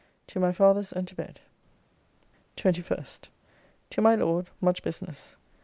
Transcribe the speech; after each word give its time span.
To 0.29 0.39
my 0.39 0.51
father's 0.51 0.91
and 0.91 1.07
to 1.09 1.13
bed. 1.15 1.41
21st. 2.57 3.27
To 3.91 4.01
my 4.01 4.15
Lord, 4.15 4.49
much 4.59 4.81
business. 4.81 5.35